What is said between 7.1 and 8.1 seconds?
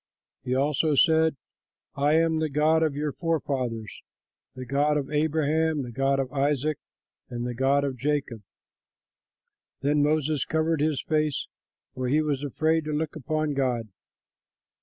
and the God of